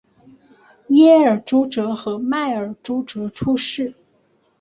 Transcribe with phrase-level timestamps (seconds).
[0.87, 3.93] 耶尔朱哲和迈尔朱哲出世。